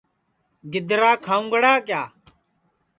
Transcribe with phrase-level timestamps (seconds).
[0.71, 2.03] گِدرا کھاؤنگڑا کِیا